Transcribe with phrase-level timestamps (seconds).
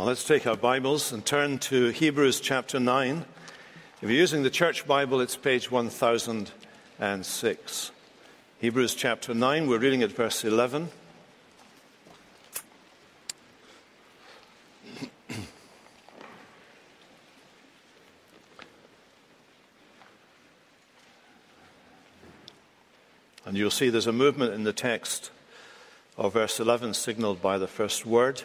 [0.00, 3.22] Well, let's take our Bibles and turn to Hebrews chapter 9.
[4.00, 7.90] If you're using the church Bible, it's page 1006.
[8.60, 10.88] Hebrews chapter 9, we're reading at verse 11.
[23.44, 25.30] and you'll see there's a movement in the text
[26.16, 28.44] of verse 11 signaled by the first word.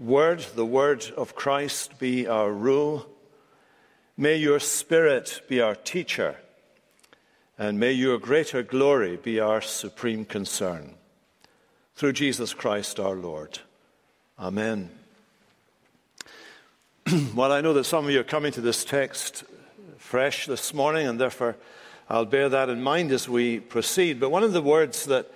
[0.00, 3.06] word, the word of Christ, be our rule.
[4.16, 6.36] May your Spirit be our teacher,
[7.58, 10.94] and may your greater glory be our supreme concern.
[11.94, 13.58] Through Jesus Christ our Lord.
[14.38, 14.90] Amen.
[17.34, 19.44] well, I know that some of you are coming to this text
[19.98, 21.56] fresh this morning, and therefore
[22.08, 24.18] I'll bear that in mind as we proceed.
[24.18, 25.30] But one of the words that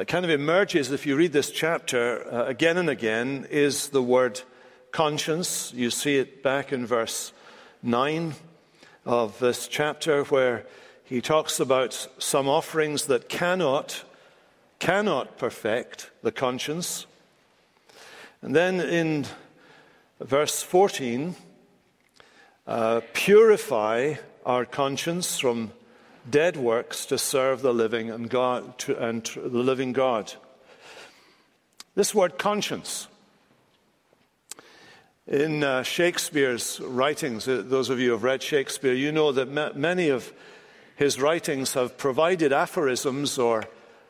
[0.00, 4.02] uh, kind of emerges if you read this chapter uh, again and again is the
[4.02, 4.40] word
[4.92, 5.74] conscience.
[5.74, 7.34] You see it back in verse
[7.82, 8.32] 9
[9.04, 10.64] of this chapter where
[11.04, 14.04] he talks about some offerings that cannot
[14.78, 17.04] cannot perfect the conscience.
[18.40, 19.26] And then in
[20.18, 21.34] verse 14,
[22.66, 24.14] uh, purify
[24.46, 25.72] our conscience from
[26.30, 30.32] dead works to serve the living and God to, and the living God.
[31.94, 33.08] This word conscience.
[35.26, 39.48] In uh, Shakespeare's writings, uh, those of you who have read Shakespeare, you know that
[39.48, 40.32] ma- many of
[40.96, 43.64] his writings have provided aphorisms or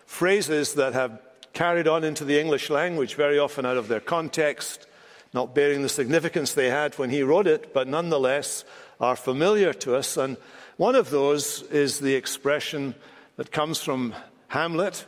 [0.06, 1.20] phrases that have
[1.52, 4.86] carried on into the English language, very often out of their context,
[5.32, 8.64] not bearing the significance they had when he wrote it, but nonetheless
[9.00, 10.16] are familiar to us.
[10.16, 10.36] And
[10.80, 12.94] one of those is the expression
[13.36, 14.14] that comes from
[14.48, 15.04] Hamlet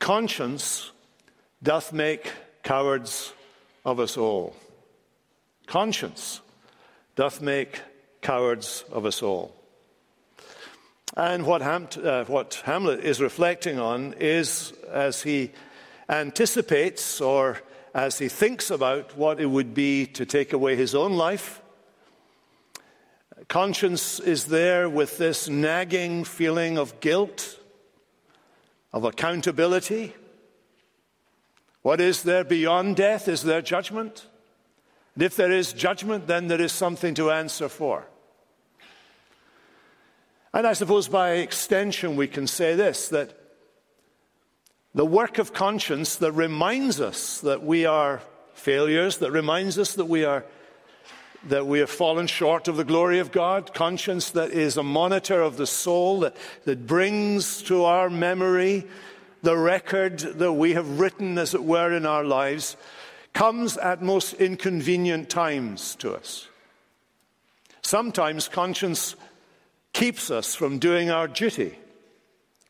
[0.00, 0.90] conscience
[1.62, 2.32] doth make
[2.64, 3.32] cowards
[3.84, 4.56] of us all.
[5.68, 6.40] Conscience
[7.14, 7.82] doth make
[8.20, 9.54] cowards of us all.
[11.16, 15.52] And what, Ham- uh, what Hamlet is reflecting on is as he
[16.08, 17.62] anticipates or
[17.94, 21.62] as he thinks about what it would be to take away his own life
[23.48, 27.58] Conscience is there with this nagging feeling of guilt,
[28.92, 30.14] of accountability.
[31.80, 33.26] What is there beyond death?
[33.26, 34.26] Is there judgment?
[35.14, 38.06] And if there is judgment, then there is something to answer for.
[40.52, 43.34] And I suppose by extension, we can say this that
[44.94, 48.20] the work of conscience that reminds us that we are
[48.52, 50.44] failures, that reminds us that we are
[51.46, 55.40] that we have fallen short of the glory of God, conscience that is a monitor
[55.40, 58.86] of the soul, that, that brings to our memory
[59.42, 62.76] the record that we have written, as it were, in our lives,
[63.32, 66.48] comes at most inconvenient times to us.
[67.82, 69.14] Sometimes conscience
[69.92, 71.78] keeps us from doing our duty,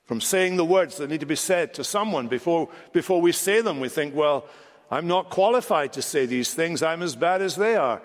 [0.05, 3.61] from saying the words that need to be said to someone before, before we say
[3.63, 3.81] them.
[3.81, 4.47] We think, well,
[4.91, 6.83] I'm not qualified to say these things.
[6.83, 8.01] I'm as bad as they are.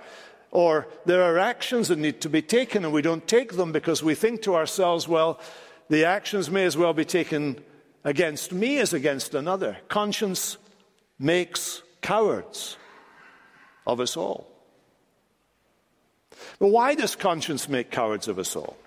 [0.54, 4.04] Or there are actions that need to be taken and we don't take them because
[4.04, 5.40] we think to ourselves, well,
[5.90, 7.58] the actions may as well be taken
[8.04, 9.78] against me as against another.
[9.88, 10.58] Conscience
[11.18, 12.78] makes cowards
[13.88, 14.48] of us all.
[16.60, 18.78] But why does conscience make cowards of us all?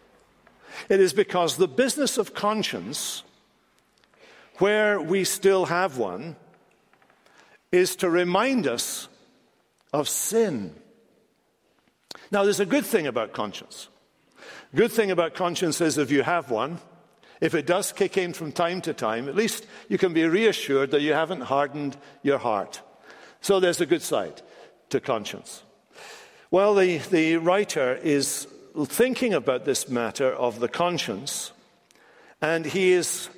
[0.88, 3.24] It is because the business of conscience,
[4.58, 6.36] where we still have one,
[7.72, 9.08] is to remind us
[9.92, 10.72] of sin
[12.30, 13.88] now, there's a good thing about conscience.
[14.74, 16.78] Good thing about conscience is if you have one,
[17.40, 20.90] if it does kick in from time to time, at least you can be reassured
[20.90, 22.80] that you haven't hardened your heart.
[23.40, 24.42] So there's a good side
[24.90, 25.62] to conscience.
[26.50, 28.48] Well, the, the writer is
[28.86, 31.52] thinking about this matter of the conscience,
[32.40, 33.28] and he is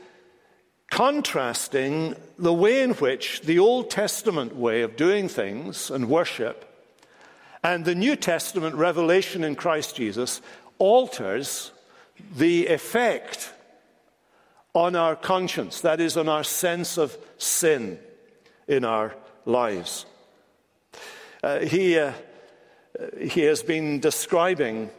[0.90, 6.67] contrasting the way in which the Old Testament way of doing things and worship
[7.62, 10.40] and the New Testament revelation in Christ Jesus
[10.78, 11.72] alters
[12.36, 13.52] the effect
[14.74, 17.98] on our conscience, that is, on our sense of sin
[18.66, 19.14] in our
[19.44, 20.06] lives.
[21.42, 22.12] Uh, he, uh,
[23.18, 24.90] he has been describing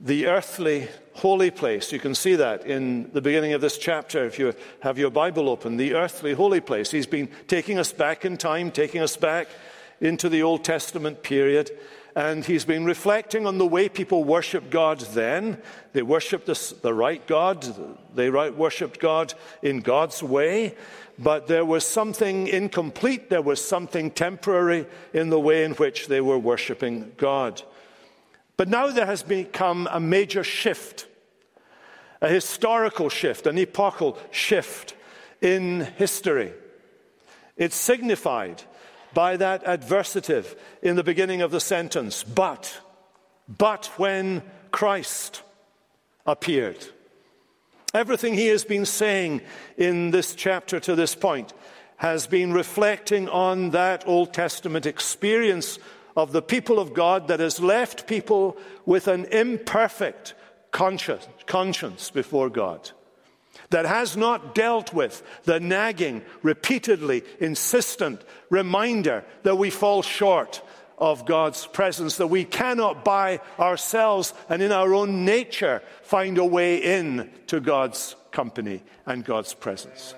[0.00, 1.92] the earthly holy place.
[1.92, 5.48] You can see that in the beginning of this chapter if you have your Bible
[5.48, 5.76] open.
[5.76, 6.90] The earthly holy place.
[6.90, 9.48] He's been taking us back in time, taking us back
[10.00, 11.70] into the Old Testament period.
[12.16, 15.60] And he's been reflecting on the way people worshiped God then.
[15.92, 17.66] They worshiped the, the right God,
[18.14, 20.76] they right worshiped God in God's way.
[21.18, 26.20] But there was something incomplete, there was something temporary in the way in which they
[26.20, 27.62] were worshiping God.
[28.56, 31.06] But now there has become a major shift,
[32.20, 34.94] a historical shift, an epochal shift
[35.40, 36.52] in history.
[37.56, 38.62] It's signified
[39.14, 42.76] by that adversative in the beginning of the sentence, but,
[43.48, 45.42] but when Christ
[46.26, 46.84] appeared.
[47.94, 49.40] Everything he has been saying
[49.76, 51.52] in this chapter to this point
[51.96, 55.78] has been reflecting on that Old Testament experience
[56.16, 60.34] of the people of God that has left people with an imperfect
[60.70, 62.90] conscience, conscience before God,
[63.74, 70.62] that has not dealt with the nagging, repeatedly insistent reminder that we fall short
[70.96, 76.44] of God's presence, that we cannot by ourselves and in our own nature find a
[76.44, 80.14] way in to God's company and God's presence.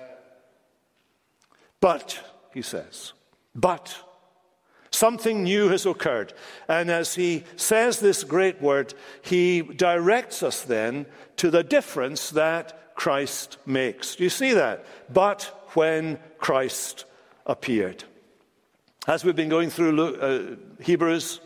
[1.81, 2.19] But,
[2.53, 3.13] he says,
[3.55, 3.97] but
[4.91, 6.33] Something new has occurred.
[6.67, 12.86] And as he says this great word, he directs us then to the difference that
[12.97, 14.15] Christ makes.
[14.15, 14.83] Do you see that?
[15.13, 15.43] But
[15.75, 17.05] when Christ
[17.45, 18.03] appeared.
[19.07, 21.39] As we've been going through Luke, uh, Hebrews,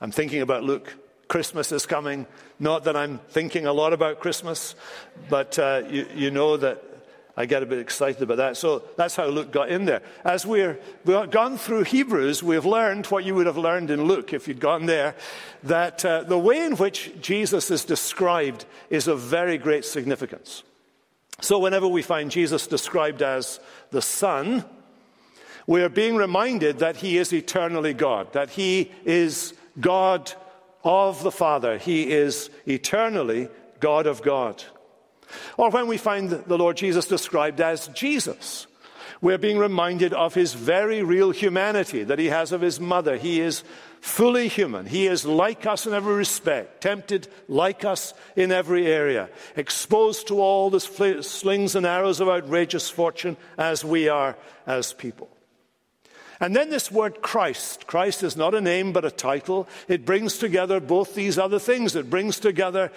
[0.00, 0.94] I'm thinking about Luke.
[1.26, 2.26] Christmas is coming.
[2.60, 4.74] Not that I'm thinking a lot about Christmas,
[5.30, 6.84] but uh, you, you know that
[7.38, 8.56] I get a bit excited about that.
[8.56, 10.00] So that's how Luke got in there.
[10.24, 14.32] As we're, we've gone through Hebrews, we've learned what you would have learned in Luke
[14.32, 15.14] if you'd gone there,
[15.62, 20.62] that uh, the way in which Jesus is described is of very great significance.
[21.42, 23.60] So whenever we find Jesus described as
[23.90, 24.64] the Son,
[25.66, 30.32] we are being reminded that he is eternally God, that he is God
[30.82, 31.76] of the Father.
[31.76, 33.48] He is eternally
[33.80, 34.64] God of God.
[35.56, 38.66] Or when we find the Lord Jesus described as Jesus,
[39.20, 43.16] we're being reminded of his very real humanity that he has of his mother.
[43.16, 43.64] He is
[44.00, 44.86] fully human.
[44.86, 50.40] He is like us in every respect, tempted like us in every area, exposed to
[50.40, 54.36] all the slings and arrows of outrageous fortune as we are
[54.66, 55.28] as people.
[56.38, 57.86] And then this word Christ.
[57.86, 59.66] Christ is not a name but a title.
[59.88, 61.96] It brings together both these other things.
[61.96, 62.92] It brings together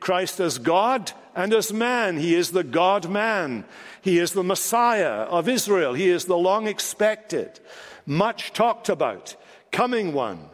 [0.00, 2.16] Christ as God and as man.
[2.16, 3.64] He is the God man.
[4.00, 5.94] He is the Messiah of Israel.
[5.94, 7.60] He is the long expected,
[8.06, 9.36] much talked about,
[9.70, 10.50] coming one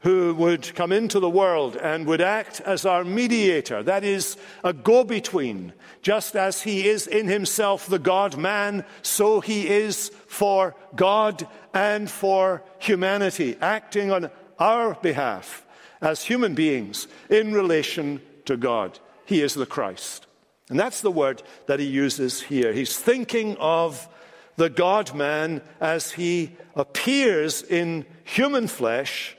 [0.00, 4.72] who would come into the world and would act as our mediator, that is, a
[4.72, 5.72] go between.
[6.00, 12.08] Just as he is in himself the God man, so he is for God and
[12.08, 15.65] for humanity, acting on our behalf
[16.00, 18.98] as human beings in relation to God.
[19.24, 20.26] He is the Christ.
[20.68, 22.72] And that's the word that he uses here.
[22.72, 24.08] He's thinking of
[24.56, 29.36] the God man as he appears in human flesh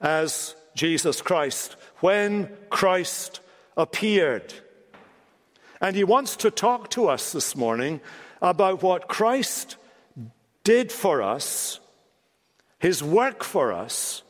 [0.00, 3.40] as Jesus Christ, when Christ
[3.76, 4.52] appeared.
[5.80, 8.00] And he wants to talk to us this morning
[8.40, 9.76] about what Christ
[10.64, 11.80] did for us,
[12.78, 14.21] his work for us,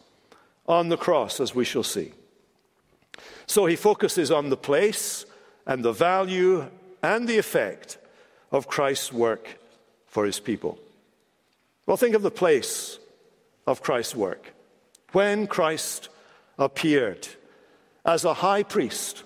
[0.73, 2.13] on the cross, as we shall see.
[3.47, 5.27] So he focuses on the place
[5.67, 6.69] and the value
[7.03, 7.99] and the effect
[8.51, 9.59] of Christ's work
[10.07, 10.79] for his people.
[11.87, 12.99] Well, think of the place
[13.67, 14.53] of Christ's work.
[15.13, 16.09] When Christ
[16.59, 17.29] appeared
[18.05, 19.25] as a high priest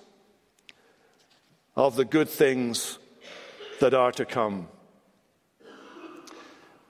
[1.75, 2.97] of the good things
[3.79, 4.67] that are to come.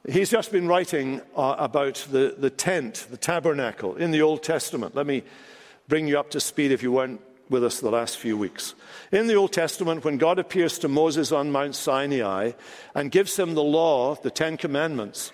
[0.10, 4.96] He's just been writing uh, about the, the tent, the tabernacle in the Old Testament.
[4.96, 5.24] Let me
[5.90, 8.74] bring you up to speed if you weren't with us the last few weeks.
[9.12, 12.54] In the Old Testament, when God appears to Moses on Mount Sinai
[12.96, 15.34] and gives him the law, the Ten Commandments,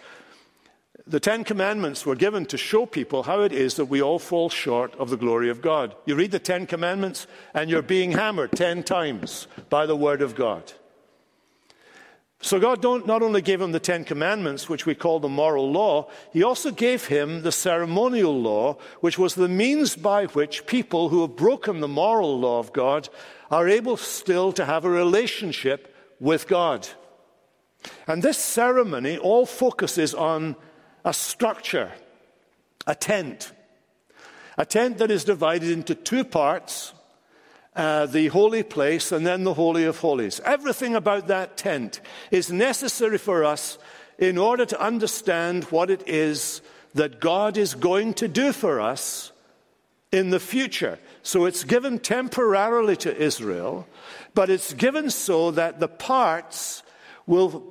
[1.05, 4.49] The Ten Commandments were given to show people how it is that we all fall
[4.49, 5.95] short of the glory of God.
[6.05, 10.33] You read the Ten Commandments and you're being hammered ten times by the Word of
[10.33, 10.71] God.
[12.43, 16.09] So God not only gave him the Ten Commandments, which we call the moral law,
[16.33, 21.21] he also gave him the ceremonial law, which was the means by which people who
[21.21, 23.07] have broken the moral law of God
[23.49, 26.85] are able still to have a relationship with God.
[28.07, 30.57] And this ceremony all focuses on
[31.05, 31.93] a structure,
[32.85, 33.53] a tent,
[34.57, 36.93] a tent that is divided into two parts
[37.75, 40.39] uh, the holy place, and then the Holy of Holies.
[40.45, 42.01] Everything about that tent
[42.31, 43.77] is necessary for us
[44.17, 46.61] in order to understand what it is
[46.93, 49.31] that God is going to do for us
[50.11, 50.99] in the future.
[51.23, 53.87] So it's given temporarily to Israel,
[54.35, 56.83] but it's given so that the parts
[57.25, 57.63] will,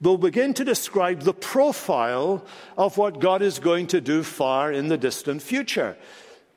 [0.00, 2.46] will begin to describe the profile
[2.78, 5.96] of what God is going to do far in the distant future.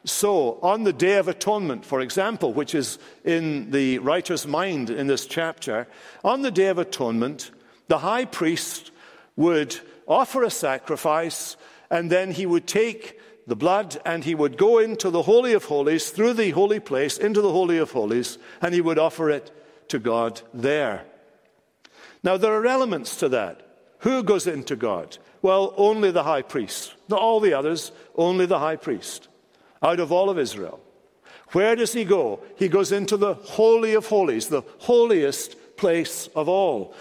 [0.09, 5.07] So, on the Day of Atonement, for example, which is in the writer's mind in
[5.07, 5.85] this chapter,
[6.23, 7.51] on the Day of Atonement,
[7.89, 8.91] the high priest
[9.35, 11.57] would offer a sacrifice
[11.89, 15.65] and then he would take the blood and he would go into the Holy of
[15.65, 19.51] Holies, through the holy place, into the Holy of Holies, and he would offer it
[19.89, 21.03] to God there.
[22.23, 23.61] Now, there are elements to that.
[23.99, 25.17] Who goes into God?
[25.41, 26.93] Well, only the high priest.
[27.09, 29.27] Not all the others, only the high priest
[29.81, 30.79] out of all of Israel.
[31.51, 32.41] Where does he go?
[32.57, 36.93] He goes into the Holy of Holies, the holiest place of all.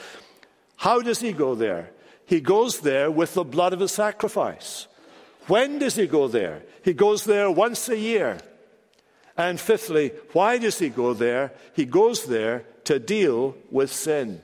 [0.77, 1.91] How does he go there?
[2.27, 4.87] He goes there with the blood of a sacrifice.
[5.47, 6.63] When does he go there?
[6.83, 8.39] He goes there once a year.
[9.37, 11.53] And fifthly, why does he go there?
[11.75, 14.43] He goes there to deal with sin.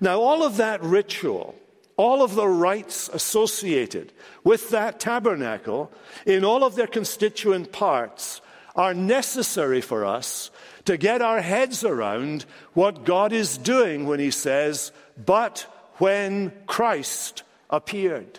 [0.00, 1.54] Now, all of that ritual
[1.98, 4.12] all of the rites associated
[4.44, 5.92] with that tabernacle
[6.24, 8.40] in all of their constituent parts
[8.76, 10.52] are necessary for us
[10.84, 17.42] to get our heads around what God is doing when He says, But when Christ
[17.68, 18.38] appeared.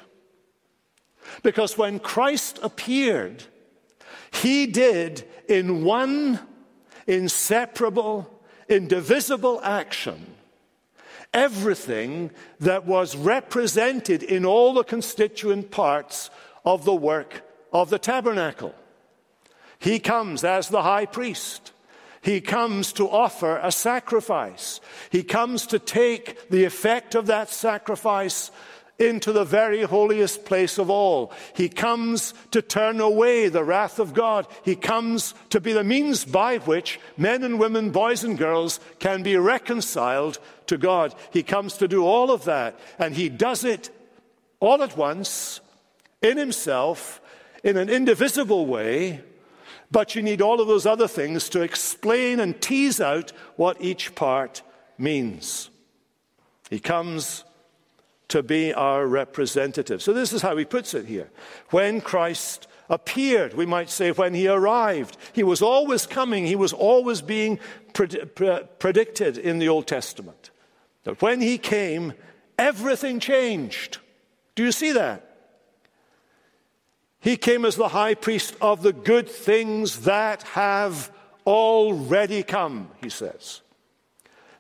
[1.44, 3.44] Because when Christ appeared,
[4.32, 6.40] He did in one
[7.08, 10.26] inseparable, indivisible action
[11.34, 16.30] everything that was represented in all the constituent parts
[16.66, 18.74] of the work of the tabernacle.
[19.78, 21.72] He comes as the high priest.
[22.22, 24.82] He comes to offer a sacrifice.
[25.10, 28.52] He comes to take the effect of that sacrifice
[29.00, 31.32] into the very holiest place of all.
[31.56, 34.46] He comes to turn away the wrath of God.
[34.64, 39.24] He comes to be the means by which men and women, boys and girls can
[39.24, 40.38] be reconciled
[40.68, 41.16] to God.
[41.32, 43.90] He comes to do all of that, and He does it
[44.60, 45.62] all at once
[46.22, 47.22] in Himself
[47.64, 49.22] in an indivisible way.
[49.92, 54.14] But you need all of those other things to explain and tease out what each
[54.14, 54.62] part
[54.98, 55.70] means.
[56.70, 57.44] He comes
[58.30, 60.02] to be our representative.
[60.02, 61.30] So, this is how he puts it here.
[61.70, 66.74] When Christ appeared, we might say, when he arrived, he was always coming, he was
[66.74, 67.60] always being
[67.94, 70.50] pred- pre- predicted in the Old Testament.
[71.04, 72.14] That when he came,
[72.58, 74.00] everything changed.
[74.56, 75.26] Do you see that?
[77.22, 81.12] He came as the high priest of the good things that have
[81.46, 83.62] already come, he says.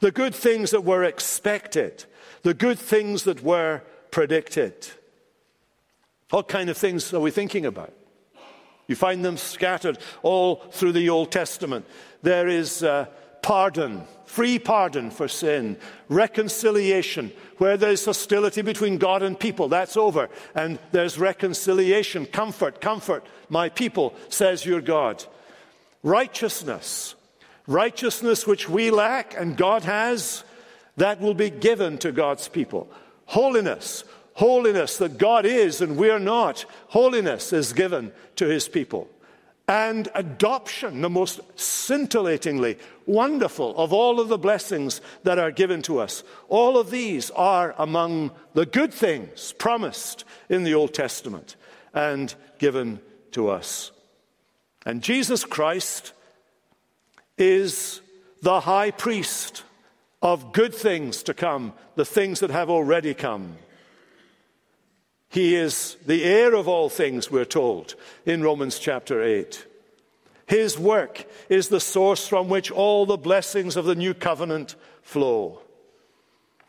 [0.02, 2.06] The good things that were expected
[2.43, 3.81] the good things that were
[4.12, 4.88] predicted.
[6.29, 7.93] What kind of things are we thinking about?
[8.88, 11.86] You find them scattered all through the Old Testament.
[12.24, 13.05] There is uh,
[13.41, 15.77] pardon, free pardon for sin,
[16.08, 20.29] reconciliation, where there's hostility between God and people, that's over.
[20.55, 25.24] And there's reconciliation, comfort, comfort, my people, says your God.
[26.01, 27.15] Righteousness,
[27.67, 30.43] righteousness which we lack and God has,
[31.00, 32.89] that will be given to God's people.
[33.25, 34.03] Holiness,
[34.34, 39.10] holiness that God is and we're not, holiness is given to his people.
[39.68, 46.00] And adoption, the most scintillatingly wonderful of all of the blessings that are given to
[46.00, 46.24] us.
[46.48, 51.56] All of these are among the good things promised in the Old Testament
[51.94, 53.00] and given
[53.32, 53.91] to us.
[54.88, 56.13] And Jesus Christ
[57.38, 58.01] is
[58.41, 59.63] the high priest
[60.22, 63.58] of good things to come, the things that have already come.
[65.30, 67.96] He is the heir of all things, we're told
[68.26, 69.66] in Romans chapter 8.
[70.48, 75.62] His work is the source from which all the blessings of the new covenant flow.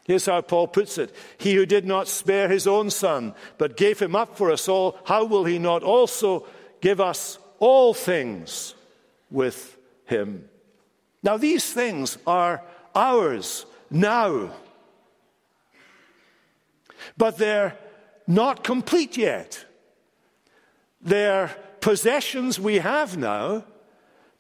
[0.05, 3.99] Here's how Paul puts it He who did not spare his own son, but gave
[3.99, 6.47] him up for us all, how will he not also
[6.83, 8.75] give us all things
[9.31, 10.49] with him?
[11.23, 12.63] Now, these things are
[12.95, 14.51] ours now,
[17.17, 17.77] but they're
[18.27, 19.65] not complete yet.
[21.01, 21.49] They're
[21.81, 23.65] possessions we have now,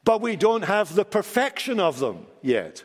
[0.04, 2.84] but we don't have the perfection of them yet.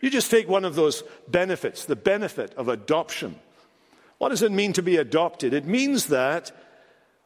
[0.00, 3.36] You just take one of those benefits, the benefit of adoption.
[4.18, 5.52] What does it mean to be adopted?
[5.52, 6.52] It means that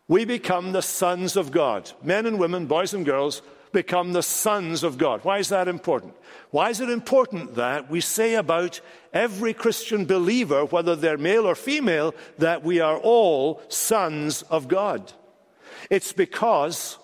[0.09, 1.90] we become the sons of God.
[2.02, 3.42] Men and women, boys and girls,
[3.76, 5.23] become the sons of God.
[5.23, 6.14] Why is that important?
[6.50, 8.80] Why is it important that we say about
[9.12, 15.12] every Christian believer, whether they're male or female, that we are all sons of God?
[15.90, 16.97] It's because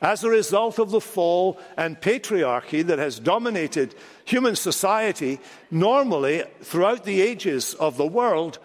[0.00, 5.40] as a result of the fall and patriarchy that has dominated human society,
[5.70, 8.58] normally throughout the ages of the world,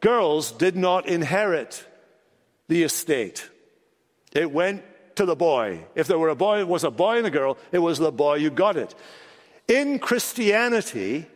[0.00, 1.86] girls did not inherit
[2.66, 3.48] the estate.
[4.32, 4.82] It went
[5.16, 5.84] to the boy.
[5.94, 8.12] If there were a boy, it was a boy and a girl, it was the
[8.12, 8.94] boy who got it.
[9.68, 11.26] In Christianity,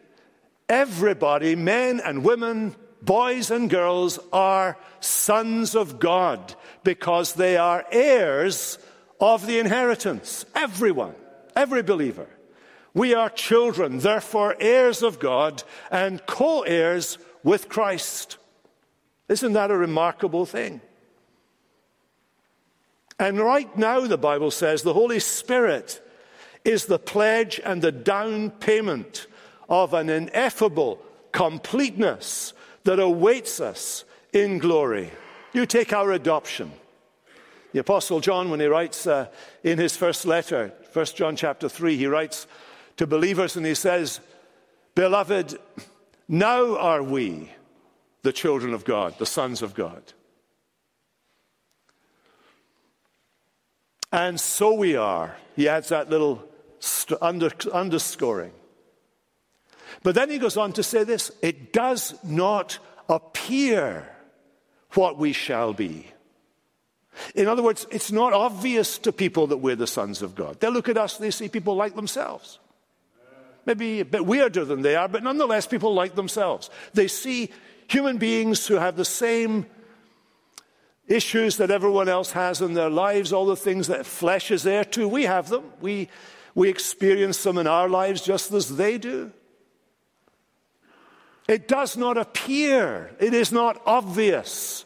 [0.69, 8.79] everybody, men and women, boys and girls, are sons of God because they are heirs
[9.21, 10.45] of the inheritance.
[10.55, 11.15] Everyone,
[11.57, 12.29] every believer.
[12.95, 18.37] We are children, therefore heirs of God and co heirs with Christ.
[19.29, 20.81] Isn't that a remarkable thing?
[23.21, 26.01] And right now, the Bible says, the Holy Spirit
[26.65, 29.27] is the pledge and the down payment
[29.69, 35.11] of an ineffable completeness that awaits us in glory.
[35.53, 36.73] You take our adoption.
[37.73, 39.29] The Apostle John, when he writes uh,
[39.63, 42.47] in his first letter, 1 John chapter 3, he writes
[42.97, 44.21] to believers and he says,
[44.95, 45.59] Beloved,
[46.27, 47.53] now are we
[48.23, 50.15] the children of God, the sons of God.
[54.13, 55.37] And so we are.
[55.57, 56.49] He adds that little
[57.21, 58.53] under, underscoring.
[60.03, 64.09] But then he goes on to say this it does not appear
[64.93, 66.07] what we shall be.
[67.35, 70.61] In other words, it's not obvious to people that we're the sons of God.
[70.61, 72.59] They look at us, they see people like themselves.
[73.67, 76.71] Maybe a bit weirder than they are, but nonetheless, people like themselves.
[76.95, 77.51] They see
[77.89, 79.67] human beings who have the same
[81.11, 84.85] issues that everyone else has in their lives, all the things that flesh is there
[84.85, 85.09] too.
[85.09, 85.65] We have them.
[85.81, 86.09] We,
[86.55, 89.33] we experience them in our lives just as they do.
[91.49, 94.85] It does not appear, it is not obvious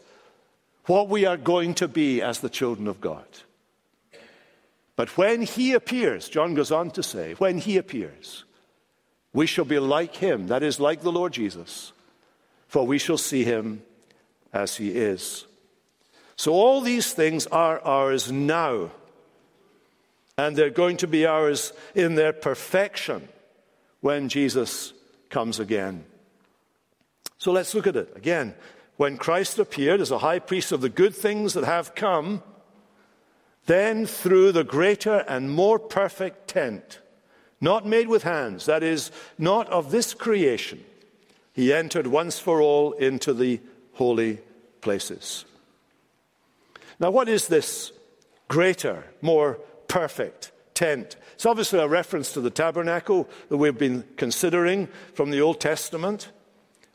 [0.87, 3.25] what we are going to be as the children of God.
[4.95, 8.45] But when He appears, John goes on to say, when He appears,
[9.31, 11.91] we shall be like Him, that is, like the Lord Jesus,
[12.67, 13.83] for we shall see Him
[14.51, 15.45] as He is.
[16.37, 18.91] So all these things are ours now,
[20.37, 23.27] and they're going to be ours in their perfection
[24.01, 24.93] when Jesus
[25.29, 26.05] comes again.
[27.37, 28.55] So let's look at it again
[28.97, 32.41] when Christ appeared as a high priest of the good things that have come,
[33.65, 36.99] then through the greater and more perfect tent,
[37.59, 40.83] not made with hands, that is, not of this creation,
[41.53, 43.59] he entered once for all into the
[43.93, 44.39] holy
[44.81, 45.45] places.
[46.99, 47.91] Now, what is this
[48.47, 49.55] greater, more
[49.87, 51.15] perfect tent?
[51.33, 56.31] It's obviously a reference to the tabernacle that we've been considering from the Old Testament.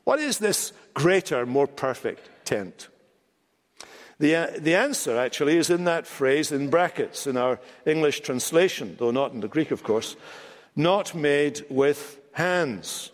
[0.04, 2.88] What is this greater, more perfect tent?
[4.18, 8.96] The, uh, the answer actually is in that phrase in brackets in our English translation,
[8.98, 10.14] though not in the Greek, of course,
[10.76, 13.12] not made with hands.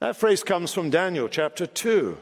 [0.00, 2.18] That phrase comes from Daniel chapter 2,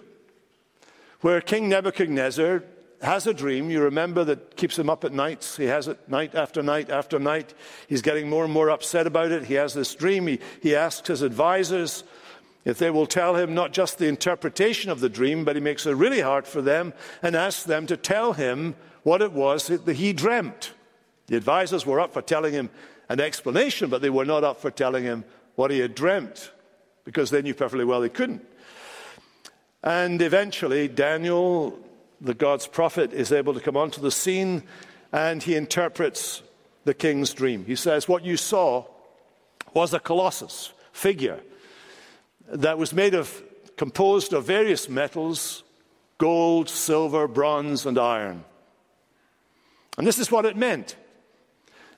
[1.23, 2.63] where King Nebuchadnezzar
[3.03, 3.71] has a dream.
[3.71, 5.57] You remember that keeps him up at nights.
[5.57, 7.55] He has it night after night after night.
[7.89, 9.45] He's getting more and more upset about it.
[9.45, 10.27] He has this dream.
[10.27, 12.05] He, he asks his advisors
[12.65, 15.87] if they will tell him not just the interpretation of the dream, but he makes
[15.87, 19.89] it really hard for them and asks them to tell him what it was that
[19.97, 20.73] he dreamt.
[21.29, 22.69] The advisors were up for telling him
[23.09, 26.51] an explanation, but they were not up for telling him what he had dreamt,
[27.05, 28.47] because they knew perfectly well they couldn't.
[29.83, 31.79] And eventually, Daniel,
[32.21, 34.63] the God's prophet, is able to come onto the scene
[35.13, 36.43] and he interprets
[36.85, 37.65] the king's dream.
[37.65, 38.87] He says, What you saw
[39.75, 41.41] was a colossus figure
[42.49, 43.43] that was made of,
[43.77, 45.63] composed of various metals
[46.19, 48.45] gold, silver, bronze, and iron.
[49.97, 50.95] And this is what it meant.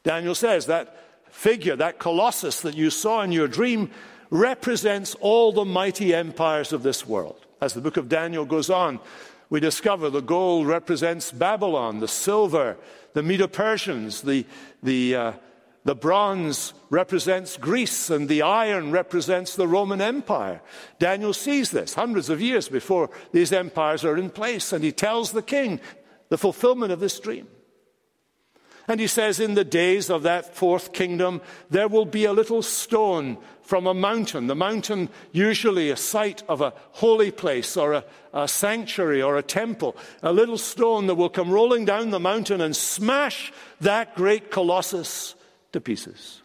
[0.05, 0.97] Daniel says that
[1.29, 3.91] figure, that colossus that you saw in your dream,
[4.31, 7.45] represents all the mighty empires of this world.
[7.61, 9.01] As the book of Daniel goes on,
[9.53, 12.79] we discover the gold represents Babylon, the silver,
[13.13, 14.47] the Medo Persians, the,
[14.83, 15.33] the, uh,
[15.85, 20.63] the bronze represents Greece, and the iron represents the Roman Empire.
[20.99, 25.33] Daniel sees this hundreds of years before these empires are in place, and he tells
[25.33, 25.81] the king
[26.31, 27.47] the fulfillment of this dream.
[28.89, 32.63] And he says, In the days of that fourth kingdom, there will be a little
[32.63, 34.47] stone from a mountain.
[34.47, 39.43] The mountain, usually a site of a holy place or a, a, sanctuary or a
[39.43, 39.97] temple.
[40.23, 45.35] A little stone that will come rolling down the mountain and smash that great colossus
[45.73, 46.43] to pieces.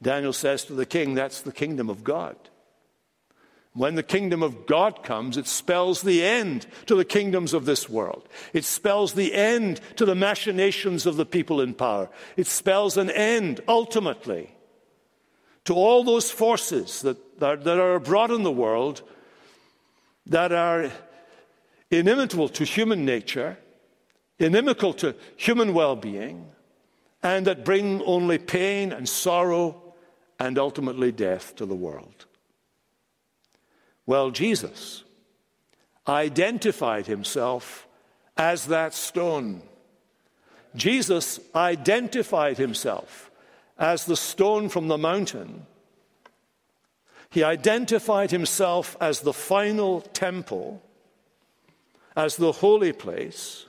[0.00, 2.36] Daniel says to the king, That's the kingdom of God.
[3.78, 7.88] When the kingdom of God comes, it spells the end to the kingdoms of this
[7.88, 8.28] world.
[8.52, 12.10] It spells the end to the machinations of the people in power.
[12.36, 14.52] It spells an end, ultimately,
[15.66, 19.02] to all those forces that, that, that are abroad in the world
[20.26, 20.90] that are
[21.88, 23.58] inimitable to human nature,
[24.40, 26.48] inimical to human well being,
[27.22, 29.94] and that bring only pain and sorrow
[30.40, 32.26] and ultimately death to the world.
[34.08, 35.04] Well, Jesus
[36.08, 37.86] identified himself
[38.38, 39.60] as that stone.
[40.74, 43.30] Jesus identified himself
[43.76, 45.66] as the stone from the mountain.
[47.28, 50.82] He identified himself as the final temple,
[52.16, 53.66] as the holy place.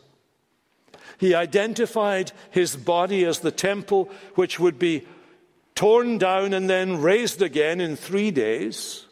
[1.17, 5.05] He identified his body as the temple which would be
[5.75, 9.05] torn down and then raised again in three days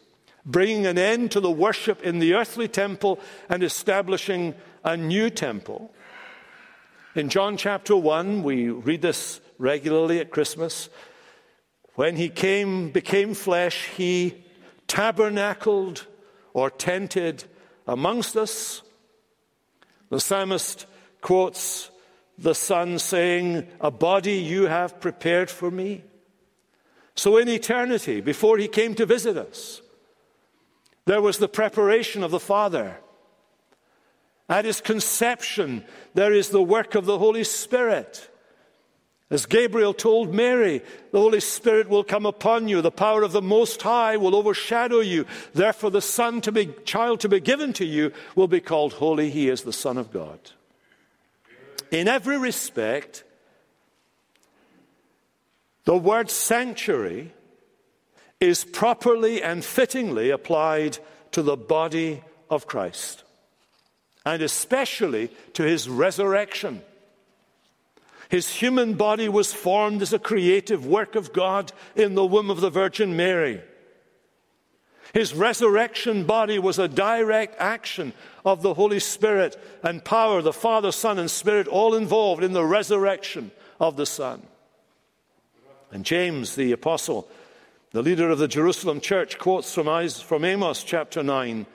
[0.48, 5.92] bringing an end to the worship in the earthly temple and establishing a new temple.
[7.14, 10.88] In John chapter 1, we read this regularly at Christmas.
[11.94, 14.42] When he came, became flesh, he
[14.86, 16.06] tabernacled
[16.54, 17.44] or tented
[17.86, 18.82] amongst us.
[20.08, 20.86] The psalmist
[21.20, 21.90] quotes
[22.38, 26.04] the Son saying, A body you have prepared for me.
[27.16, 29.82] So in eternity, before he came to visit us,
[31.08, 32.98] there was the preparation of the Father.
[34.46, 38.28] At his conception, there is the work of the Holy Spirit.
[39.30, 43.40] As Gabriel told Mary, the Holy Spirit will come upon you, the power of the
[43.40, 45.24] Most High will overshadow you.
[45.54, 49.30] Therefore, the Son to be, child to be given to you will be called Holy.
[49.30, 50.38] He is the Son of God.
[51.90, 53.24] In every respect,
[55.86, 57.32] the word sanctuary
[58.40, 60.98] is properly and fittingly applied
[61.32, 63.24] to the body of Christ,
[64.24, 66.82] and especially to his resurrection.
[68.28, 72.60] His human body was formed as a creative work of God in the womb of
[72.60, 73.62] the Virgin Mary.
[75.14, 78.12] His resurrection body was a direct action
[78.44, 82.64] of the Holy Spirit and power, the Father, Son, and Spirit, all involved in the
[82.64, 84.42] resurrection of the Son.
[85.90, 87.26] And James, the apostle,
[87.92, 91.66] the leader of the Jerusalem church quotes from, Amos chapter 9,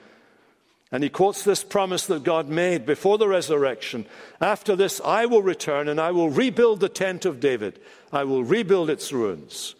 [0.92, 4.06] and he quotes this promise that God made before the resurrection.
[4.40, 7.80] After this, I will return and I will rebuild the tent of David.
[8.12, 9.74] I will rebuild its ruins.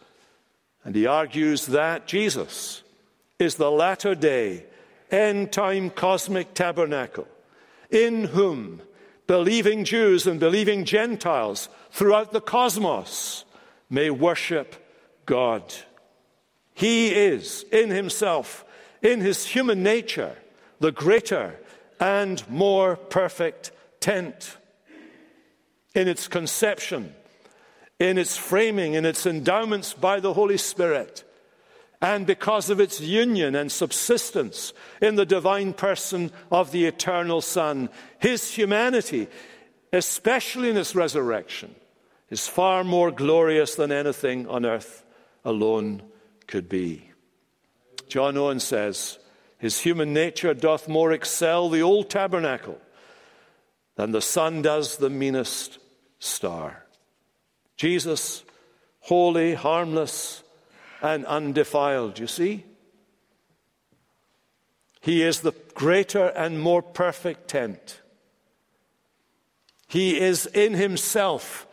[0.83, 2.83] And he argues that Jesus
[3.39, 4.65] is the latter day,
[5.09, 7.29] end time cosmic tabernacle,
[7.91, 8.83] in whom
[9.29, 13.45] believing Jews and believing Gentiles throughout the cosmos
[13.89, 14.75] may worship
[15.27, 15.63] God.
[16.75, 18.65] He is in himself,
[19.01, 20.37] in his human nature,
[20.81, 21.59] the greater
[22.01, 24.57] and more perfect tent.
[25.95, 27.15] In its conception,
[28.01, 31.23] in its framing, in its endowments by the Holy Spirit,
[32.03, 37.89] and because of its union and subsistence in the divine person of the eternal Son,
[38.19, 39.29] his humanity,
[39.93, 41.73] especially in his resurrection,
[42.31, 45.05] is far more glorious than anything on earth
[45.45, 46.03] alone
[46.47, 47.11] could be.
[48.09, 49.19] John Owen says,
[49.59, 52.81] His human nature doth more excel the old tabernacle
[53.97, 55.79] than the sun does the meanest
[56.19, 56.85] star.
[57.77, 58.45] Jesus,
[59.01, 60.43] holy, harmless,
[61.03, 62.65] and undefiled, you see?
[65.01, 68.01] He is the greater and more perfect tent.
[69.87, 71.67] He is in himself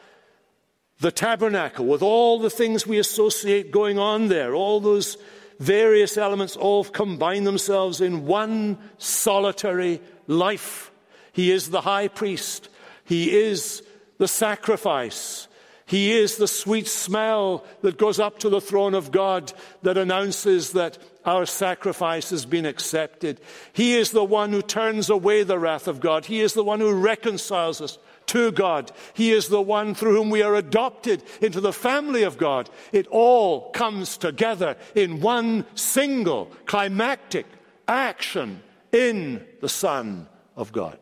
[1.01, 5.17] the tabernacle with all the things we associate going on there, all those
[5.59, 10.91] various elements all combine themselves in one solitary life.
[11.33, 12.69] He is the high priest.
[13.03, 13.81] He is
[14.19, 15.47] the sacrifice.
[15.87, 20.71] He is the sweet smell that goes up to the throne of God that announces
[20.73, 23.41] that our sacrifice has been accepted.
[23.73, 26.25] He is the one who turns away the wrath of God.
[26.25, 27.97] He is the one who reconciles us
[28.31, 28.93] to God.
[29.13, 32.69] He is the one through whom we are adopted into the family of God.
[32.93, 37.45] It all comes together in one single climactic
[37.89, 38.63] action
[38.93, 40.97] in the Son of God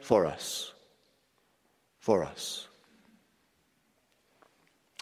[0.00, 0.72] for us.
[2.00, 2.66] For us.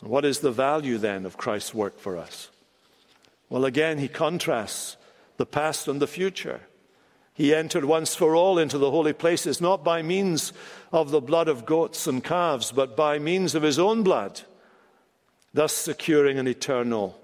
[0.03, 2.51] What is the value then of Christ's work for us?
[3.49, 4.99] Well, again, he contrasts
[5.39, 6.61] the past and the future.
[7.35, 10.53] He entered once for all into the holy places, not by means
[10.93, 14.43] of the blood of goats and calves, but by means of his own blood,
[15.55, 17.21] thus securing an eternal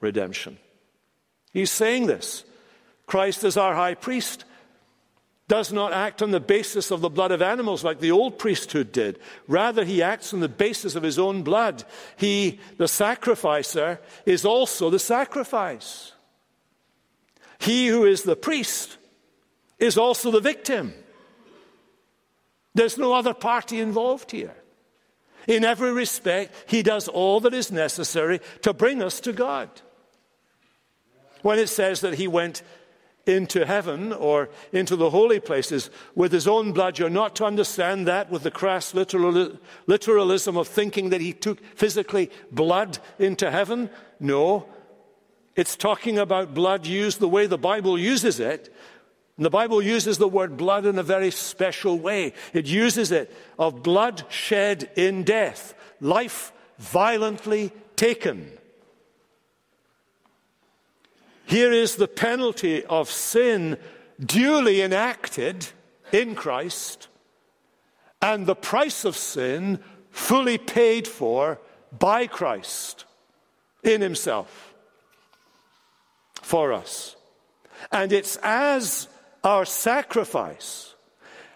[0.00, 0.58] redemption.
[1.52, 2.44] He's saying this
[3.06, 4.44] Christ is our high priest
[5.48, 8.90] does not act on the basis of the blood of animals like the old priesthood
[8.90, 9.18] did.
[9.46, 11.84] Rather, he acts on the basis of his own blood.
[12.16, 16.12] He, the sacrificer, is also the sacrifice.
[17.58, 18.96] He who is the priest
[19.82, 20.94] is also the victim.
[22.74, 24.54] There's no other party involved here.
[25.48, 29.68] In every respect, he does all that is necessary to bring us to God.
[31.42, 32.62] When it says that he went
[33.26, 36.98] into heaven or into the holy places with his own blood.
[36.98, 41.64] You're not to understand that with the crass literal, literalism of thinking that he took
[41.76, 43.90] physically blood into heaven.
[44.18, 44.66] No.
[45.54, 48.74] It's talking about blood used the way the Bible uses it.
[49.36, 52.34] And the Bible uses the word blood in a very special way.
[52.52, 58.50] It uses it of blood shed in death, life violently taken.
[61.46, 63.78] Here is the penalty of sin
[64.20, 65.66] duly enacted
[66.12, 67.08] in Christ,
[68.20, 69.78] and the price of sin
[70.10, 71.58] fully paid for
[71.98, 73.06] by Christ
[73.82, 74.74] in Himself
[76.42, 77.16] for us.
[77.90, 79.08] And it's as
[79.44, 80.94] our sacrifice,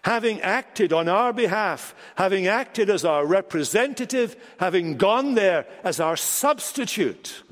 [0.03, 6.17] having acted on our behalf, having acted as our representative, having gone there as our
[6.17, 7.43] substitute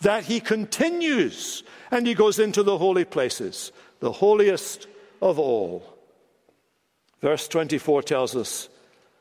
[0.00, 4.86] that he continues and he goes into the holy places, the holiest
[5.20, 5.98] of all.
[7.20, 8.68] Verse 24 tells us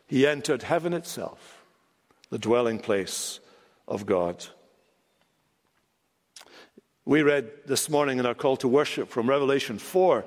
[0.08, 1.64] he entered heaven itself,
[2.30, 3.40] the dwelling place
[3.88, 4.46] of God.
[7.10, 10.24] We read this morning in our call to worship from Revelation 4.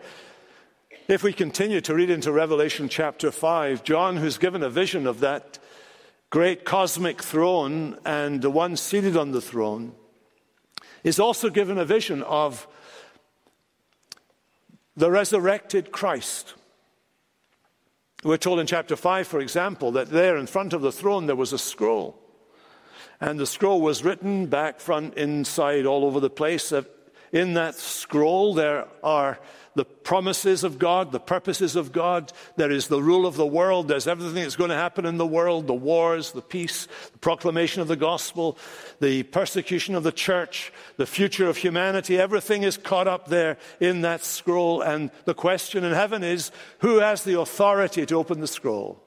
[1.07, 5.21] If we continue to read into Revelation chapter 5, John, who's given a vision of
[5.21, 5.61] that
[6.31, 9.93] great cosmic throne and the one seated on the throne,
[11.05, 12.67] is also given a vision of
[14.97, 16.55] the resurrected Christ.
[18.25, 21.37] We're told in chapter 5, for example, that there in front of the throne there
[21.37, 22.22] was a scroll.
[23.23, 26.73] And the scroll was written back, front, inside, all over the place.
[26.73, 26.83] Uh,
[27.31, 29.39] in that scroll, there are
[29.77, 32.33] the promises of God, the purposes of God.
[32.57, 33.87] There is the rule of the world.
[33.87, 37.81] There's everything that's going to happen in the world the wars, the peace, the proclamation
[37.81, 38.59] of the gospel,
[39.01, 42.19] the persecution of the church, the future of humanity.
[42.19, 44.83] Everything is caught up there in that scroll.
[44.83, 49.02] And the question in heaven is who has the authority to open the scroll?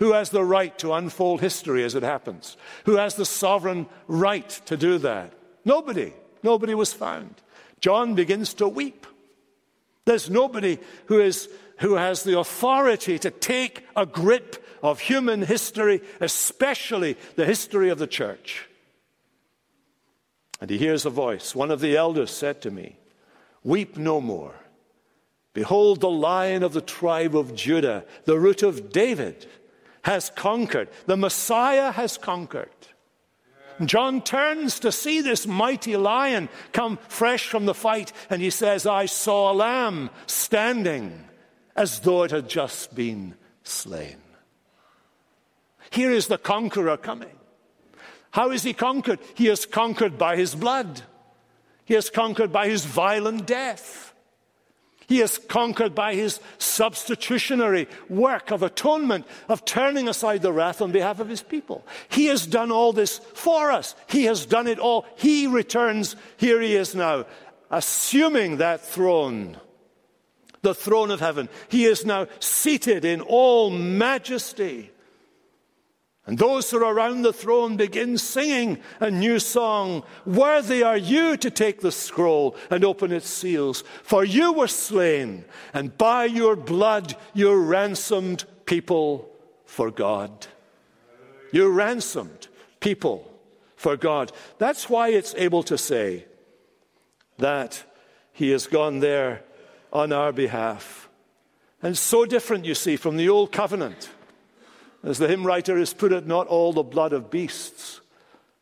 [0.00, 2.56] Who has the right to unfold history as it happens?
[2.86, 5.34] Who has the sovereign right to do that?
[5.64, 6.14] Nobody.
[6.42, 7.34] Nobody was found.
[7.80, 9.06] John begins to weep.
[10.06, 16.00] There's nobody who, is, who has the authority to take a grip of human history,
[16.18, 18.68] especially the history of the church.
[20.62, 21.54] And he hears a voice.
[21.54, 22.96] One of the elders said to me,
[23.62, 24.54] Weep no more.
[25.52, 29.46] Behold, the lion of the tribe of Judah, the root of David,
[30.02, 30.88] has conquered.
[31.06, 32.68] The Messiah has conquered.
[33.84, 38.86] John turns to see this mighty lion come fresh from the fight, and he says,
[38.86, 41.24] I saw a lamb standing
[41.74, 44.16] as though it had just been slain.
[45.90, 47.36] Here is the conqueror coming.
[48.32, 49.18] How is he conquered?
[49.34, 51.02] He is conquered by his blood.
[51.84, 54.09] He is conquered by his violent death.
[55.10, 60.92] He is conquered by his substitutionary work of atonement, of turning aside the wrath on
[60.92, 61.84] behalf of his people.
[62.08, 63.96] He has done all this for us.
[64.06, 65.04] He has done it all.
[65.16, 66.14] He returns.
[66.36, 67.26] Here he is now,
[67.72, 69.56] assuming that throne,
[70.62, 71.48] the throne of heaven.
[71.68, 74.92] He is now seated in all majesty.
[76.30, 80.04] And those who are around the throne begin singing a new song.
[80.24, 85.44] Worthy are you to take the scroll and open its seals, for you were slain,
[85.74, 89.28] and by your blood you ransomed people
[89.64, 90.46] for God.
[91.50, 92.46] You ransomed
[92.78, 93.28] people
[93.74, 94.30] for God.
[94.58, 96.26] That's why it's able to say
[97.38, 97.82] that
[98.32, 99.42] He has gone there
[99.92, 101.08] on our behalf.
[101.82, 104.10] And so different, you see, from the old covenant.
[105.02, 108.00] As the hymn writer has put it, not all the blood of beasts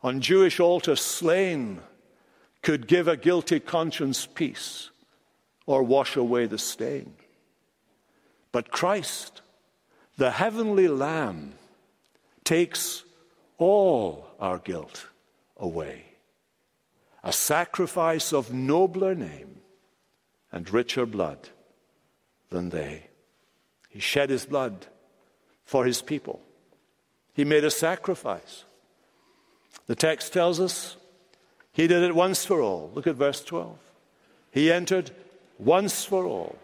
[0.01, 1.81] on Jewish altars slain
[2.61, 4.89] could give a guilty conscience peace
[5.65, 7.13] or wash away the stain.
[8.51, 9.41] But Christ,
[10.17, 11.53] the heavenly Lamb,
[12.43, 13.03] takes
[13.57, 15.07] all our guilt
[15.57, 16.05] away.
[17.23, 19.57] A sacrifice of nobler name
[20.51, 21.49] and richer blood
[22.49, 23.07] than they.
[23.89, 24.87] He shed his blood
[25.69, 26.41] for his people.
[27.35, 28.63] He made a sacrifice.
[29.85, 30.97] The text tells us
[31.71, 32.89] he did it once for all.
[32.95, 33.77] Look at verse 12.
[34.49, 35.11] He entered
[35.59, 36.57] once for all.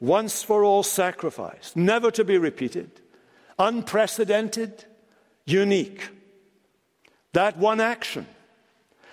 [0.00, 2.90] Once for all sacrifice, never to be repeated,
[3.58, 4.86] unprecedented,
[5.44, 6.08] unique.
[7.34, 8.26] That one action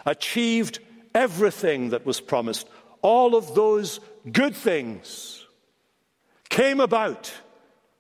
[0.06, 0.80] achieved
[1.14, 2.66] everything that was promised.
[3.02, 4.00] All of those
[4.32, 5.46] good things
[6.48, 7.34] came about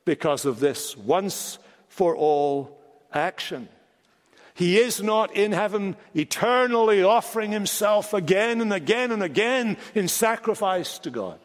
[0.05, 2.79] because of this once for all
[3.13, 3.69] action.
[4.53, 10.99] He is not in heaven eternally offering himself again and again and again in sacrifice
[10.99, 11.39] to God.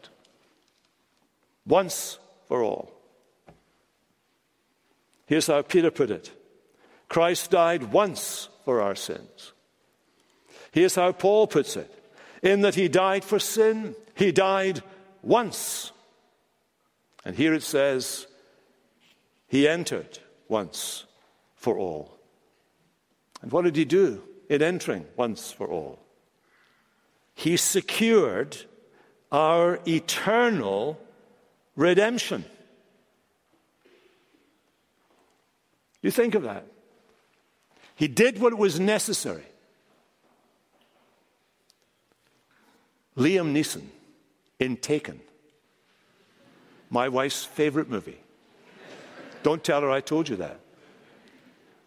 [1.65, 2.91] Once for all.
[5.27, 6.31] Here's how Peter put it
[7.07, 9.53] Christ died once for our sins.
[10.71, 11.91] Here's how Paul puts it
[12.41, 14.83] in that he died for sin, he died
[15.21, 15.91] once.
[17.23, 18.27] And here it says,
[19.55, 21.05] he entered once
[21.55, 22.17] for all.
[23.41, 25.97] And what did he do in entering once for all?
[27.33, 28.57] He secured
[29.31, 30.99] our eternal
[31.77, 32.43] redemption.
[36.01, 36.65] You think of that.
[37.95, 39.45] He did what was necessary.
[43.15, 43.87] Liam Neeson
[44.59, 45.21] in Taken,
[46.89, 48.19] my wife's favorite movie.
[49.45, 50.59] Don't tell her I told you that.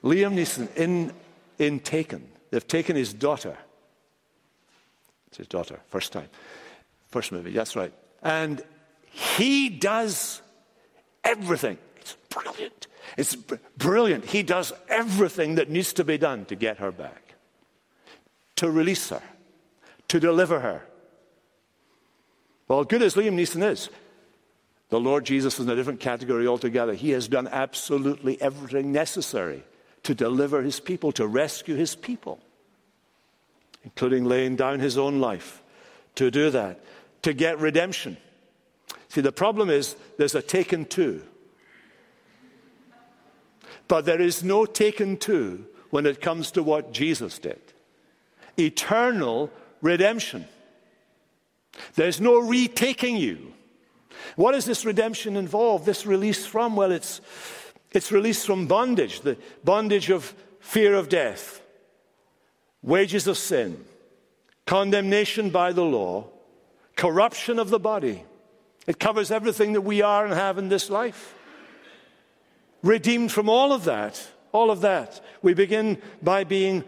[0.04, 1.12] Liam Neeson in,
[1.58, 2.24] in Taken.
[2.52, 3.56] They've taken his daughter.
[5.26, 6.28] It's his daughter, first time.
[7.08, 7.92] First movie, that's right.
[8.22, 8.62] And
[9.10, 10.40] he does
[11.24, 11.78] everything.
[11.96, 12.86] It's brilliant.
[13.16, 14.26] It's brilliant.
[14.26, 17.34] He does everything that needs to be done to get her back,
[18.54, 19.22] to release her,
[20.06, 20.84] to deliver her.
[22.68, 23.90] Well, good as Liam Neeson is,
[24.88, 26.94] the Lord Jesus is in a different category altogether.
[26.94, 29.62] He has done absolutely everything necessary
[30.04, 32.40] to deliver his people, to rescue his people,
[33.84, 35.62] including laying down his own life
[36.14, 36.80] to do that,
[37.22, 38.16] to get redemption.
[39.08, 41.22] See, the problem is there's a taken two.
[43.88, 47.60] But there is no taken two when it comes to what Jesus did
[48.56, 49.50] eternal
[49.82, 50.44] redemption.
[51.94, 53.52] There's no retaking you.
[54.36, 55.84] What does this redemption involve?
[55.84, 56.76] This release from?
[56.76, 57.20] Well, it's,
[57.92, 61.62] it's release from bondage, the bondage of fear of death,
[62.82, 63.84] wages of sin,
[64.66, 66.26] condemnation by the law,
[66.96, 68.24] corruption of the body.
[68.86, 71.34] It covers everything that we are and have in this life.
[72.82, 75.20] Redeemed from all of that, all of that.
[75.42, 76.84] We begin by being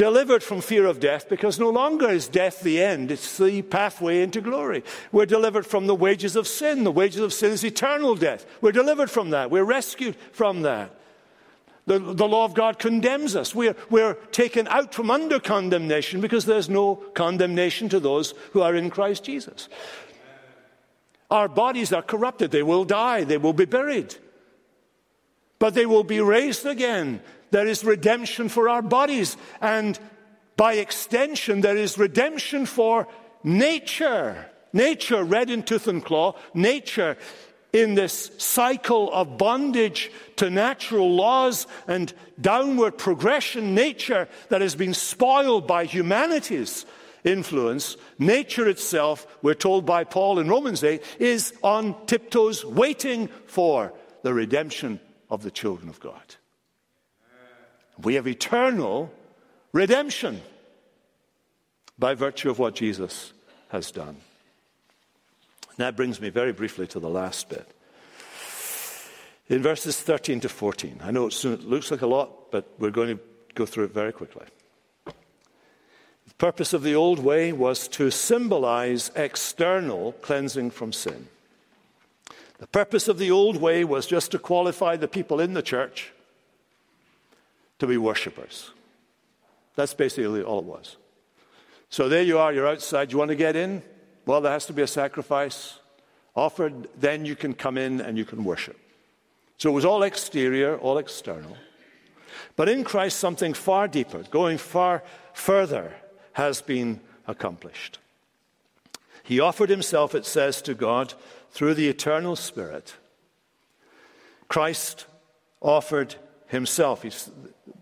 [0.00, 4.22] delivered from fear of death because no longer is death the end, it's the pathway
[4.22, 4.82] into glory.
[5.12, 6.84] We're delivered from the wages of sin.
[6.84, 8.46] The wages of sin is eternal death.
[8.62, 10.94] We're delivered from that, we're rescued from that.
[11.84, 13.54] The, the law of God condemns us.
[13.54, 18.74] We're, we're taken out from under condemnation because there's no condemnation to those who are
[18.74, 19.68] in Christ Jesus.
[21.30, 22.52] Our bodies are corrupted.
[22.52, 23.24] They will die.
[23.24, 24.14] They will be buried.
[25.58, 27.20] But they will be raised again.
[27.50, 29.36] There is redemption for our bodies.
[29.60, 29.98] And
[30.56, 33.08] by extension, there is redemption for
[33.42, 34.46] nature.
[34.72, 37.16] Nature, red in tooth and claw, nature
[37.72, 44.94] in this cycle of bondage to natural laws and downward progression, nature that has been
[44.94, 46.86] spoiled by humanity's
[47.24, 53.92] influence, nature itself, we're told by Paul in Romans 8, is on tiptoes waiting for
[54.22, 56.36] the redemption of the children of God.
[58.02, 59.12] We have eternal
[59.72, 60.40] redemption
[61.98, 63.32] by virtue of what Jesus
[63.68, 64.16] has done.
[65.68, 67.68] And that brings me very briefly to the last bit.
[69.48, 73.16] In verses 13 to 14, I know it looks like a lot, but we're going
[73.16, 73.22] to
[73.54, 74.46] go through it very quickly.
[75.04, 81.28] The purpose of the old way was to symbolize external cleansing from sin.
[82.58, 86.12] The purpose of the old way was just to qualify the people in the church
[87.80, 88.70] to be worshippers.
[89.74, 90.96] That's basically all it was.
[91.88, 93.10] So there you are, you're outside.
[93.10, 93.82] You want to get in?
[94.26, 95.78] Well, there has to be a sacrifice
[96.36, 96.88] offered.
[97.00, 98.78] Then you can come in and you can worship.
[99.58, 101.56] So it was all exterior, all external.
[102.54, 105.02] But in Christ, something far deeper, going far
[105.32, 105.92] further,
[106.34, 107.98] has been accomplished.
[109.22, 111.14] He offered himself, it says, to God
[111.50, 112.94] through the eternal Spirit.
[114.48, 115.06] Christ
[115.60, 116.16] offered
[116.50, 117.02] himself.
[117.02, 117.30] He's,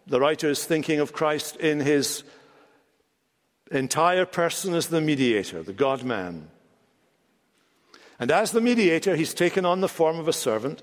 [0.07, 2.23] the writer is thinking of Christ in his
[3.71, 6.49] entire person as the mediator, the God man.
[8.19, 10.83] And as the mediator, he's taken on the form of a servant.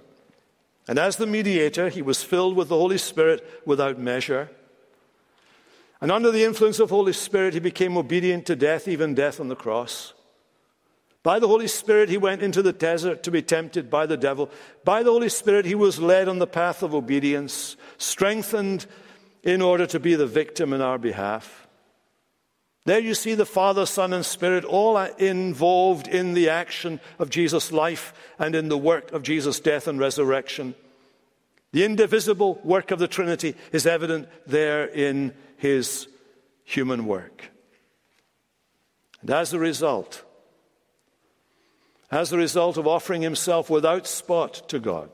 [0.87, 4.49] And as the mediator, he was filled with the Holy Spirit without measure.
[6.01, 9.47] And under the influence of Holy Spirit, he became obedient to death, even death on
[9.47, 10.13] the cross.
[11.25, 14.51] By the Holy Spirit, he went into the desert to be tempted by the devil.
[14.83, 18.85] By the Holy Spirit, he was led on the path of obedience, strengthened
[19.41, 21.67] in order to be the victim in our behalf.
[22.85, 27.71] There you see the Father, Son, and Spirit all involved in the action of Jesus'
[27.71, 30.75] life and in the work of Jesus' death and resurrection.
[31.71, 36.07] The indivisible work of the Trinity is evident there in his
[36.65, 37.49] human work.
[39.21, 40.23] And as a result,
[42.11, 45.09] as a result of offering himself without spot to God,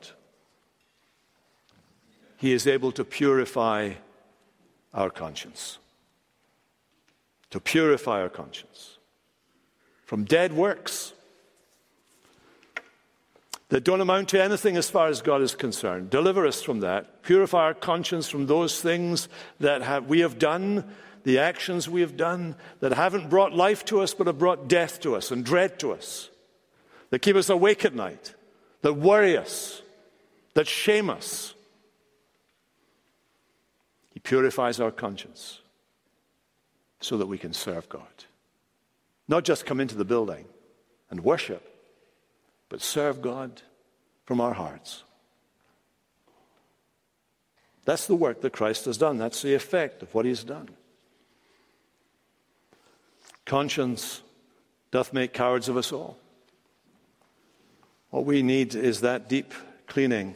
[2.36, 3.92] he is able to purify
[4.92, 5.78] our conscience.
[7.50, 8.98] To purify our conscience
[10.04, 11.12] from dead works
[13.68, 16.10] that don't amount to anything as far as God is concerned.
[16.10, 17.22] Deliver us from that.
[17.22, 19.28] Purify our conscience from those things
[19.60, 20.84] that have, we have done,
[21.24, 25.00] the actions we have done, that haven't brought life to us but have brought death
[25.00, 26.28] to us and dread to us
[27.12, 28.34] that keep us awake at night,
[28.80, 29.82] that worry us,
[30.54, 31.52] that shame us.
[34.14, 35.60] He purifies our conscience
[37.00, 38.24] so that we can serve God.
[39.28, 40.46] Not just come into the building
[41.10, 41.62] and worship,
[42.70, 43.60] but serve God
[44.24, 45.02] from our hearts.
[47.84, 49.18] That's the work that Christ has done.
[49.18, 50.70] That's the effect of what he's done.
[53.44, 54.22] Conscience
[54.90, 56.16] doth make cowards of us all.
[58.12, 59.54] What we need is that deep
[59.86, 60.34] cleaning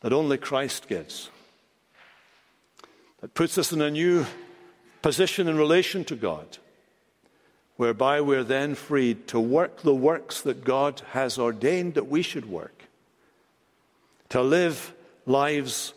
[0.00, 1.28] that only Christ gives,
[3.20, 4.24] that puts us in a new
[5.02, 6.56] position in relation to God,
[7.76, 12.46] whereby we're then freed to work the works that God has ordained that we should
[12.46, 12.84] work,
[14.30, 14.94] to live
[15.26, 15.92] lives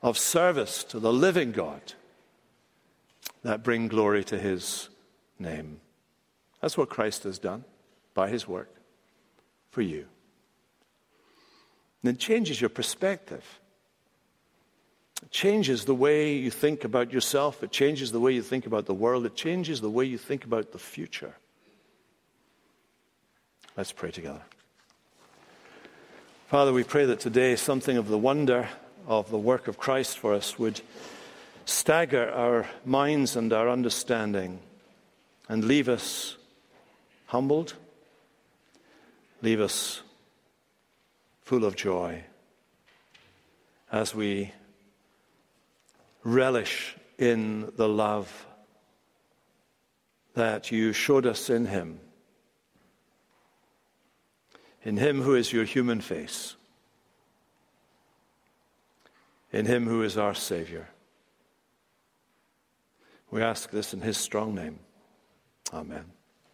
[0.00, 1.92] of service to the living God
[3.42, 4.88] that bring glory to His
[5.38, 5.78] name.
[6.62, 7.64] That's what Christ has done
[8.14, 8.75] by His work
[9.76, 10.06] for you.
[12.02, 13.44] And it changes your perspective.
[15.22, 17.62] It changes the way you think about yourself.
[17.62, 19.26] It changes the way you think about the world.
[19.26, 21.34] It changes the way you think about the future.
[23.76, 24.40] Let's pray together.
[26.46, 28.70] Father, we pray that today something of the wonder
[29.06, 30.80] of the work of Christ for us would
[31.66, 34.58] stagger our minds and our understanding
[35.50, 36.38] and leave us
[37.26, 37.74] humbled
[39.46, 40.02] leave us
[41.42, 42.20] full of joy
[43.92, 44.50] as we
[46.24, 48.44] relish in the love
[50.34, 52.00] that you showed us in Him,
[54.82, 56.56] in Him who is your human face,
[59.52, 60.88] in Him who is our Savior.
[63.30, 64.80] We ask this in His strong name.
[65.72, 66.15] Amen.